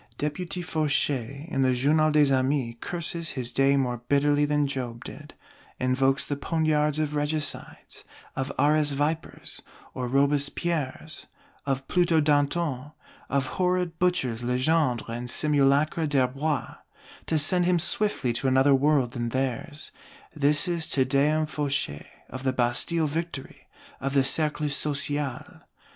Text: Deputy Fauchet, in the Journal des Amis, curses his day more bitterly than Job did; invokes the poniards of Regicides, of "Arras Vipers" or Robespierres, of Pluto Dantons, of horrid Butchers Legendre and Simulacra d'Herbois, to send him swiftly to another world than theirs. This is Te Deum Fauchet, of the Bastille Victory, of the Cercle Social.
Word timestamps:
Deputy 0.17 0.63
Fauchet, 0.63 1.47
in 1.51 1.61
the 1.61 1.75
Journal 1.75 2.09
des 2.11 2.33
Amis, 2.33 2.73
curses 2.81 3.33
his 3.33 3.51
day 3.51 3.77
more 3.77 4.01
bitterly 4.09 4.45
than 4.45 4.65
Job 4.65 5.05
did; 5.05 5.35
invokes 5.79 6.25
the 6.25 6.35
poniards 6.35 6.97
of 6.97 7.13
Regicides, 7.13 8.03
of 8.35 8.51
"Arras 8.57 8.93
Vipers" 8.93 9.61
or 9.93 10.07
Robespierres, 10.07 11.27
of 11.67 11.87
Pluto 11.87 12.19
Dantons, 12.19 12.93
of 13.29 13.45
horrid 13.45 13.99
Butchers 13.99 14.41
Legendre 14.41 15.07
and 15.09 15.29
Simulacra 15.29 16.07
d'Herbois, 16.07 16.77
to 17.27 17.37
send 17.37 17.65
him 17.65 17.77
swiftly 17.77 18.33
to 18.33 18.47
another 18.47 18.73
world 18.73 19.11
than 19.11 19.29
theirs. 19.29 19.91
This 20.35 20.67
is 20.67 20.87
Te 20.89 21.03
Deum 21.05 21.45
Fauchet, 21.45 22.07
of 22.27 22.41
the 22.41 22.53
Bastille 22.53 23.05
Victory, 23.05 23.67
of 23.99 24.15
the 24.15 24.23
Cercle 24.23 24.67
Social. 24.67 25.61